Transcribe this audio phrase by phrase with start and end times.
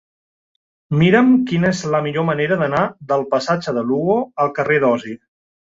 [1.01, 2.81] Mira'm quina és la millor manera d'anar
[3.13, 5.21] del passatge de Lugo al carrer d'Osi.